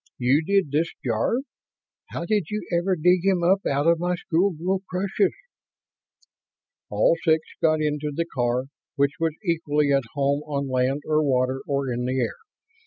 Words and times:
You 0.17 0.41
did 0.43 0.71
this, 0.71 0.91
Jarve. 1.05 1.43
How 2.09 2.25
did 2.25 2.45
you 2.49 2.67
ever 2.75 2.95
dig 2.95 3.23
him 3.23 3.43
up 3.43 3.63
out 3.67 3.85
of 3.85 3.99
my 3.99 4.15
schoolgirl 4.15 4.81
crushes?" 4.89 5.35
All 6.89 7.15
six 7.23 7.47
got 7.61 7.81
into 7.83 8.11
the 8.11 8.25
car, 8.33 8.63
which 8.95 9.19
was 9.19 9.35
equally 9.45 9.91
at 9.93 10.01
home 10.15 10.41
on 10.47 10.67
land 10.67 11.03
or 11.05 11.21
water 11.23 11.61
or 11.67 11.93
in 11.93 12.05
the 12.05 12.19
air. 12.19 12.37